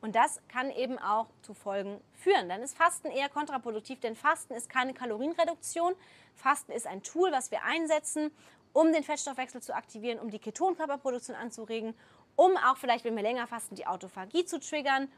Und 0.00 0.16
das 0.16 0.40
kann 0.48 0.70
eben 0.70 0.98
auch 0.98 1.26
zu 1.42 1.52
Folgen 1.52 2.00
führen. 2.14 2.48
Dann 2.48 2.62
ist 2.62 2.74
Fasten 2.74 3.08
eher 3.08 3.28
kontraproduktiv, 3.28 4.00
denn 4.00 4.16
Fasten 4.16 4.54
ist 4.54 4.70
keine 4.70 4.94
Kalorienreduktion. 4.94 5.94
Fasten 6.34 6.72
ist 6.72 6.86
ein 6.86 7.02
Tool, 7.02 7.32
was 7.32 7.50
wir 7.50 7.64
einsetzen, 7.64 8.30
um 8.72 8.94
den 8.94 9.04
Fettstoffwechsel 9.04 9.60
zu 9.60 9.74
aktivieren, 9.74 10.18
um 10.20 10.30
die 10.30 10.38
Ketonkörperproduktion 10.38 11.36
anzuregen, 11.36 11.94
um 12.34 12.56
auch 12.56 12.78
vielleicht, 12.78 13.04
wenn 13.04 13.14
wir 13.14 13.22
länger 13.22 13.46
fasten, 13.46 13.74
die 13.74 13.86
Autophagie 13.86 14.46
zu 14.46 14.58
triggern 14.58 15.12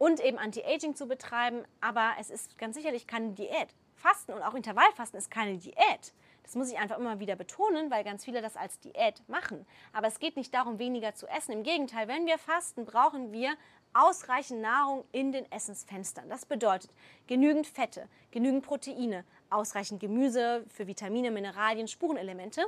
und 0.00 0.18
eben 0.20 0.38
Anti-Aging 0.38 0.96
zu 0.96 1.06
betreiben. 1.06 1.62
Aber 1.82 2.12
es 2.18 2.30
ist 2.30 2.56
ganz 2.56 2.74
sicherlich 2.74 3.06
keine 3.06 3.32
Diät. 3.32 3.68
Fasten 3.96 4.32
und 4.32 4.42
auch 4.42 4.54
Intervallfasten 4.54 5.18
ist 5.18 5.30
keine 5.30 5.58
Diät. 5.58 6.14
Das 6.42 6.54
muss 6.54 6.72
ich 6.72 6.78
einfach 6.78 6.98
immer 6.98 7.20
wieder 7.20 7.36
betonen, 7.36 7.90
weil 7.90 8.02
ganz 8.02 8.24
viele 8.24 8.40
das 8.40 8.56
als 8.56 8.80
Diät 8.80 9.22
machen. 9.28 9.66
Aber 9.92 10.06
es 10.06 10.18
geht 10.18 10.36
nicht 10.36 10.54
darum, 10.54 10.78
weniger 10.78 11.14
zu 11.14 11.26
essen. 11.28 11.52
Im 11.52 11.62
Gegenteil, 11.64 12.08
wenn 12.08 12.24
wir 12.24 12.38
fasten, 12.38 12.86
brauchen 12.86 13.30
wir 13.30 13.52
ausreichend 13.92 14.62
Nahrung 14.62 15.04
in 15.12 15.32
den 15.32 15.50
Essensfenstern. 15.52 16.30
Das 16.30 16.46
bedeutet 16.46 16.90
genügend 17.26 17.66
Fette, 17.66 18.08
genügend 18.30 18.64
Proteine, 18.64 19.24
ausreichend 19.50 20.00
Gemüse 20.00 20.64
für 20.68 20.86
Vitamine, 20.86 21.30
Mineralien, 21.30 21.88
Spurenelemente 21.88 22.62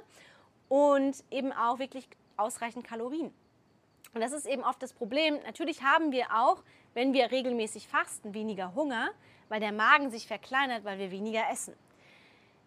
und 0.68 1.24
eben 1.30 1.52
auch 1.52 1.78
wirklich 1.78 2.06
ausreichend 2.36 2.86
Kalorien. 2.86 3.32
Und 4.14 4.20
das 4.20 4.32
ist 4.32 4.46
eben 4.46 4.62
oft 4.62 4.82
das 4.82 4.92
Problem. 4.92 5.38
Natürlich 5.46 5.82
haben 5.82 6.12
wir 6.12 6.26
auch, 6.34 6.62
wenn 6.94 7.12
wir 7.12 7.30
regelmäßig 7.30 7.88
fasten, 7.88 8.34
weniger 8.34 8.74
Hunger, 8.74 9.10
weil 9.48 9.60
der 9.60 9.72
Magen 9.72 10.10
sich 10.10 10.26
verkleinert, 10.26 10.84
weil 10.84 10.98
wir 10.98 11.10
weniger 11.10 11.42
essen. 11.50 11.74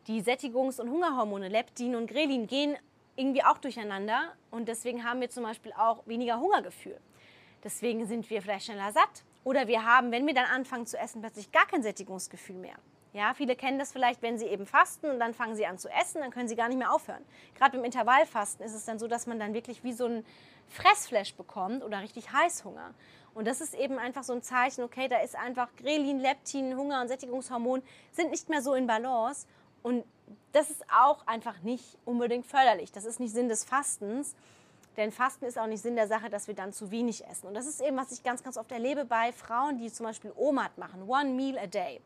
Die 0.08 0.22
Sättigungs- 0.22 0.80
und 0.80 0.90
Hungerhormone 0.90 1.48
Leptin 1.48 1.96
und 1.96 2.08
Grelin 2.08 2.48
gehen 2.48 2.78
irgendwie 3.16 3.44
auch 3.44 3.58
durcheinander 3.58 4.34
und 4.52 4.68
deswegen 4.68 5.04
haben 5.04 5.22
wir 5.22 5.30
zum 5.30 5.44
Beispiel 5.44 5.74
auch 5.74 6.06
weniger 6.06 6.40
Hungergefühl. 6.40 7.00
Deswegen 7.64 8.06
sind 8.06 8.30
wir 8.30 8.42
vielleicht 8.42 8.66
schneller 8.66 8.92
satt 8.92 9.24
oder 9.44 9.68
wir 9.68 9.84
haben, 9.84 10.12
wenn 10.12 10.28
wir 10.28 10.34
dann 10.34 10.46
anfangen 10.46 10.86
zu 10.86 10.98
essen, 10.98 11.22
plötzlich 11.22 11.52
gar 11.52 11.66
kein 11.66 11.82
Sättigungsgefühl 11.82 12.58
mehr. 12.58 12.76
Ja, 13.14 13.34
viele 13.34 13.56
kennen 13.56 13.80
das 13.80 13.94
vielleicht, 13.94 14.22
wenn 14.22 14.38
sie 14.38 14.46
eben 14.46 14.66
fasten 14.66 15.10
und 15.10 15.20
dann 15.22 15.34
fangen 15.34 15.56
sie 15.56 15.66
an 15.66 15.78
zu 15.78 15.90
essen, 15.90 16.20
dann 16.20 16.32
können 16.32 16.50
sie 16.50 16.58
gar 16.58 16.68
nicht 16.68 16.78
mehr 16.78 16.92
aufhören. 16.92 17.24
Gerade 17.56 17.78
beim 17.78 17.86
Intervallfasten 17.86 18.66
ist 18.66 18.74
es 18.74 18.84
dann 18.84 19.00
so, 19.00 19.08
dass 19.08 19.26
man 19.26 19.40
dann 19.40 19.54
wirklich 19.54 19.86
wie 19.86 19.94
so 19.94 20.06
ein 20.06 20.26
Fressflash 20.68 21.34
bekommt 21.36 21.82
oder 21.84 22.02
richtig 22.02 22.34
Heißhunger. 22.34 22.94
Und 23.36 23.46
das 23.46 23.62
ist 23.62 23.76
eben 23.76 24.00
einfach 24.00 24.24
so 24.24 24.34
ein 24.34 24.42
Zeichen, 24.42 24.84
okay, 24.84 25.08
da 25.08 25.20
ist 25.20 25.36
einfach 25.36 25.68
Grelin, 25.76 26.20
Leptin, 26.20 26.76
Hunger 26.76 27.02
und 27.02 27.10
Sättigungshormon 27.10 27.84
sind 28.12 28.32
nicht 28.32 28.50
mehr 28.50 28.62
so 28.62 28.74
in 28.74 28.88
Balance. 28.88 29.46
Und 29.84 30.04
das 30.54 30.72
ist 30.72 30.84
auch 30.90 31.28
einfach 31.28 31.62
nicht 31.62 31.98
unbedingt 32.06 32.48
förderlich. 32.48 32.92
Das 32.92 33.06
ist 33.06 33.20
nicht 33.20 33.34
Sinn 33.34 33.50
des 33.50 33.66
Fastens. 33.66 34.36
Denn 34.98 35.12
Fasten 35.12 35.46
ist 35.46 35.60
auch 35.60 35.68
nicht 35.68 35.82
Sinn 35.82 35.98
der 35.98 36.08
Sache, 36.08 36.30
dass 36.30 36.48
wir 36.48 36.56
dann 36.56 36.72
zu 36.72 36.90
wenig 36.90 37.28
essen. 37.28 37.48
Und 37.48 37.54
das 37.54 37.68
ist 37.68 37.82
eben, 37.82 37.98
was 37.98 38.14
ich 38.14 38.24
ganz, 38.24 38.42
ganz 38.42 38.58
oft 38.58 38.72
erlebe 38.72 39.04
bei 39.04 39.34
Frauen, 39.34 39.78
die 39.78 39.92
zum 39.92 40.06
Beispiel 40.06 40.32
OMAD 40.34 40.78
machen, 40.78 41.04
One 41.04 41.32
Meal 41.32 41.60
a 41.60 41.68
Day 41.68 42.02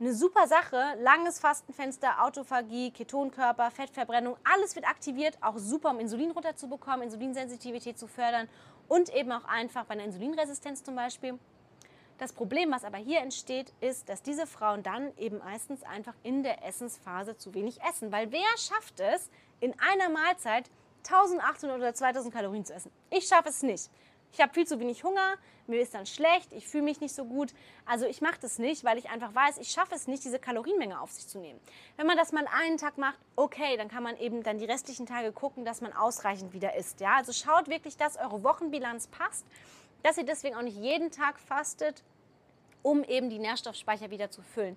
eine 0.00 0.14
super 0.14 0.46
Sache. 0.46 0.76
Langes 1.00 1.40
Fastenfenster, 1.40 2.22
Autophagie, 2.22 2.90
Ketonkörper, 2.90 3.70
Fettverbrennung, 3.70 4.36
alles 4.44 4.74
wird 4.74 4.86
aktiviert. 4.86 5.36
Auch 5.40 5.58
super, 5.58 5.90
um 5.90 5.98
Insulin 5.98 6.30
runterzubekommen, 6.30 7.02
Insulinsensitivität 7.02 7.98
zu 7.98 8.06
fördern 8.06 8.48
und 8.88 9.14
eben 9.14 9.30
auch 9.32 9.44
einfach 9.44 9.84
bei 9.84 9.94
einer 9.94 10.04
Insulinresistenz 10.04 10.82
zum 10.82 10.96
Beispiel. 10.96 11.38
Das 12.18 12.32
Problem, 12.32 12.72
was 12.72 12.84
aber 12.84 12.98
hier 12.98 13.20
entsteht, 13.20 13.72
ist, 13.80 14.08
dass 14.08 14.22
diese 14.22 14.46
Frauen 14.46 14.82
dann 14.82 15.16
eben 15.18 15.38
meistens 15.38 15.84
einfach 15.84 16.14
in 16.24 16.42
der 16.42 16.64
Essensphase 16.66 17.36
zu 17.36 17.54
wenig 17.54 17.80
essen. 17.82 18.10
Weil 18.10 18.32
wer 18.32 18.58
schafft 18.58 18.98
es, 18.98 19.30
in 19.60 19.74
einer 19.78 20.08
Mahlzeit 20.08 20.68
1800 21.04 21.78
oder 21.78 21.94
2000 21.94 22.34
Kalorien 22.34 22.64
zu 22.64 22.74
essen? 22.74 22.90
Ich 23.10 23.28
schaffe 23.28 23.50
es 23.50 23.62
nicht. 23.62 23.88
Ich 24.32 24.40
habe 24.40 24.52
viel 24.52 24.66
zu 24.66 24.78
wenig 24.78 25.04
Hunger, 25.04 25.34
mir 25.66 25.80
ist 25.80 25.94
dann 25.94 26.06
schlecht, 26.06 26.52
ich 26.52 26.66
fühle 26.66 26.84
mich 26.84 27.00
nicht 27.00 27.14
so 27.14 27.24
gut. 27.24 27.52
Also 27.84 28.06
ich 28.06 28.20
mache 28.20 28.38
das 28.40 28.58
nicht, 28.58 28.84
weil 28.84 28.98
ich 28.98 29.10
einfach 29.10 29.34
weiß, 29.34 29.58
ich 29.58 29.68
schaffe 29.68 29.94
es 29.94 30.06
nicht, 30.06 30.24
diese 30.24 30.38
Kalorienmenge 30.38 31.00
auf 31.00 31.12
sich 31.12 31.26
zu 31.28 31.38
nehmen. 31.38 31.60
Wenn 31.96 32.06
man 32.06 32.16
das 32.16 32.32
mal 32.32 32.46
einen 32.46 32.78
Tag 32.78 32.98
macht, 32.98 33.18
okay, 33.36 33.76
dann 33.76 33.88
kann 33.88 34.02
man 34.02 34.16
eben 34.18 34.42
dann 34.42 34.58
die 34.58 34.64
restlichen 34.64 35.06
Tage 35.06 35.32
gucken, 35.32 35.64
dass 35.64 35.80
man 35.80 35.92
ausreichend 35.92 36.52
wieder 36.52 36.74
isst. 36.76 37.00
Ja? 37.00 37.16
Also 37.16 37.32
schaut 37.32 37.68
wirklich, 37.68 37.96
dass 37.96 38.16
eure 38.16 38.42
Wochenbilanz 38.42 39.08
passt, 39.08 39.46
dass 40.02 40.16
ihr 40.16 40.24
deswegen 40.24 40.56
auch 40.56 40.62
nicht 40.62 40.78
jeden 40.78 41.10
Tag 41.10 41.38
fastet, 41.38 42.02
um 42.82 43.04
eben 43.04 43.28
die 43.28 43.38
Nährstoffspeicher 43.38 44.10
wieder 44.10 44.30
zu 44.30 44.42
füllen. 44.42 44.76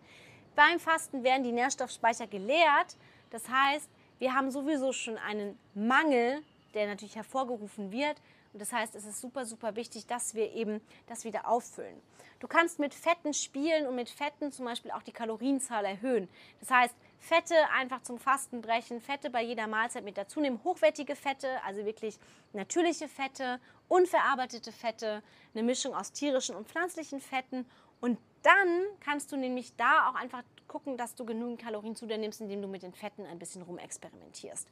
Beim 0.55 0.79
Fasten 0.79 1.23
werden 1.23 1.43
die 1.43 1.53
Nährstoffspeicher 1.53 2.27
geleert. 2.27 2.97
Das 3.29 3.47
heißt, 3.47 3.89
wir 4.19 4.35
haben 4.35 4.51
sowieso 4.51 4.91
schon 4.91 5.17
einen 5.17 5.57
Mangel, 5.73 6.41
der 6.73 6.87
natürlich 6.87 7.15
hervorgerufen 7.15 7.91
wird. 7.91 8.17
Und 8.53 8.61
das 8.61 8.73
heißt, 8.73 8.95
es 8.95 9.05
ist 9.05 9.21
super, 9.21 9.45
super 9.45 9.75
wichtig, 9.75 10.07
dass 10.07 10.35
wir 10.35 10.51
eben 10.53 10.81
das 11.07 11.23
wieder 11.23 11.47
auffüllen. 11.47 12.01
Du 12.39 12.47
kannst 12.47 12.79
mit 12.79 12.93
Fetten 12.93 13.33
spielen 13.33 13.87
und 13.87 13.95
mit 13.95 14.09
Fetten 14.09 14.51
zum 14.51 14.65
Beispiel 14.65 14.91
auch 14.91 15.03
die 15.03 15.11
Kalorienzahl 15.11 15.85
erhöhen. 15.85 16.27
Das 16.59 16.71
heißt, 16.71 16.95
Fette 17.19 17.55
einfach 17.77 18.01
zum 18.01 18.17
Fasten 18.17 18.61
brechen, 18.61 18.99
Fette 18.99 19.29
bei 19.29 19.43
jeder 19.43 19.67
Mahlzeit 19.67 20.03
mit 20.03 20.17
dazu 20.17 20.39
nehmen, 20.39 20.59
hochwertige 20.63 21.15
Fette, 21.15 21.63
also 21.63 21.85
wirklich 21.85 22.17
natürliche 22.51 23.07
Fette, 23.07 23.59
unverarbeitete 23.87 24.71
Fette, 24.71 25.21
eine 25.53 25.63
Mischung 25.63 25.93
aus 25.93 26.11
tierischen 26.11 26.55
und 26.55 26.67
pflanzlichen 26.67 27.21
Fetten 27.21 27.65
und 27.99 28.17
dann 28.41 28.85
kannst 28.99 29.31
du 29.31 29.37
nämlich 29.37 29.75
da 29.75 30.09
auch 30.09 30.15
einfach 30.15 30.41
gucken, 30.67 30.97
dass 30.97 31.13
du 31.13 31.25
genügend 31.25 31.61
Kalorien 31.61 31.95
zu 31.95 32.07
dir 32.07 32.17
nimmst, 32.17 32.41
indem 32.41 32.61
du 32.61 32.67
mit 32.67 32.81
den 32.81 32.93
Fetten 32.93 33.25
ein 33.25 33.37
bisschen 33.37 33.61
rumexperimentierst. 33.61 34.67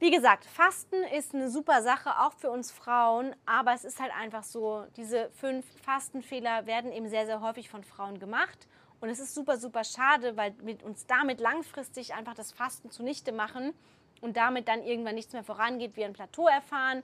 Wie 0.00 0.12
gesagt, 0.12 0.44
Fasten 0.44 1.02
ist 1.16 1.34
eine 1.34 1.50
super 1.50 1.82
Sache, 1.82 2.20
auch 2.20 2.32
für 2.34 2.52
uns 2.52 2.70
Frauen, 2.70 3.34
aber 3.46 3.72
es 3.72 3.84
ist 3.84 3.98
halt 3.98 4.12
einfach 4.14 4.44
so, 4.44 4.86
diese 4.96 5.28
fünf 5.30 5.66
Fastenfehler 5.82 6.66
werden 6.66 6.92
eben 6.92 7.08
sehr, 7.08 7.26
sehr 7.26 7.40
häufig 7.40 7.68
von 7.68 7.82
Frauen 7.82 8.20
gemacht. 8.20 8.68
Und 9.00 9.08
es 9.08 9.18
ist 9.18 9.34
super, 9.34 9.56
super 9.56 9.82
schade, 9.82 10.36
weil 10.36 10.54
wir 10.60 10.84
uns 10.84 11.06
damit 11.06 11.40
langfristig 11.40 12.14
einfach 12.14 12.34
das 12.34 12.52
Fasten 12.52 12.92
zunichte 12.92 13.32
machen 13.32 13.74
und 14.20 14.36
damit 14.36 14.68
dann 14.68 14.84
irgendwann 14.84 15.16
nichts 15.16 15.32
mehr 15.32 15.42
vorangeht, 15.42 15.96
wir 15.96 16.06
ein 16.06 16.12
Plateau 16.12 16.46
erfahren, 16.46 17.02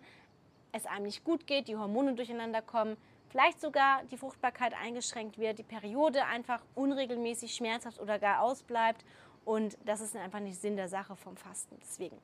es 0.71 0.87
einem 0.87 1.07
nicht 1.07 1.25
gut 1.25 1.49
geht, 1.49 1.67
die 1.67 1.77
Hormone 1.77 2.15
durcheinander 2.15 2.63
kommen, 2.63 2.97
vielleicht 3.29 3.61
sogar 3.61 4.05
die 4.05 4.17
Fruchtbarkeit 4.17 4.73
eingeschränkt 4.73 5.37
wird, 5.37 5.59
die 5.59 5.65
Periode 5.65 6.27
einfach 6.27 6.61
unregelmäßig 6.77 7.57
schmerzhaft 7.57 8.01
oder 8.01 8.21
gar 8.21 8.41
ausbleibt. 8.41 9.05
Und 9.45 9.77
das 9.85 10.01
ist 10.01 10.15
einfach 10.15 10.41
nicht 10.41 10.61
Sinn 10.61 10.77
der 10.77 10.89
Sache 10.89 11.17
vom 11.17 11.37
Fasten. 11.37 11.77
Deswegen 11.83 12.17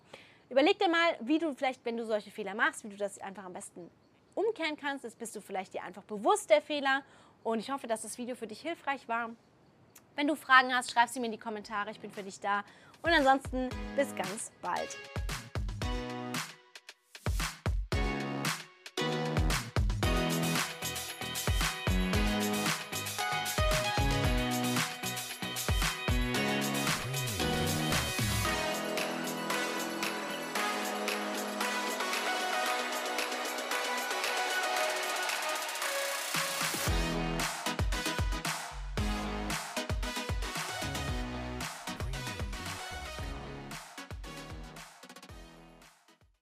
Überleg 0.50 0.80
dir 0.80 0.88
mal, 0.88 1.16
wie 1.20 1.38
du 1.38 1.54
vielleicht, 1.54 1.84
wenn 1.84 1.96
du 1.96 2.04
solche 2.04 2.32
Fehler 2.32 2.54
machst, 2.54 2.82
wie 2.82 2.88
du 2.88 2.96
das 2.96 3.20
einfach 3.20 3.44
am 3.44 3.52
besten 3.52 3.88
umkehren 4.34 4.76
kannst. 4.76 5.04
Jetzt 5.04 5.16
bist 5.16 5.36
du 5.36 5.40
vielleicht 5.40 5.74
dir 5.74 5.84
einfach 5.84 6.02
bewusst 6.02 6.50
der 6.50 6.60
Fehler. 6.60 7.02
Und 7.44 7.60
ich 7.60 7.70
hoffe, 7.70 7.86
dass 7.86 8.02
das 8.02 8.18
Video 8.18 8.34
für 8.34 8.48
dich 8.48 8.60
hilfreich 8.60 9.06
war. 9.06 9.30
Wenn 10.16 10.26
du 10.26 10.34
Fragen 10.34 10.74
hast, 10.74 10.90
schreib 10.90 11.08
sie 11.08 11.20
mir 11.20 11.26
in 11.26 11.32
die 11.32 11.38
Kommentare. 11.38 11.92
Ich 11.92 12.00
bin 12.00 12.10
für 12.10 12.24
dich 12.24 12.40
da. 12.40 12.64
Und 13.02 13.12
ansonsten 13.12 13.68
bis 13.94 14.12
ganz 14.16 14.50
bald. 14.60 14.98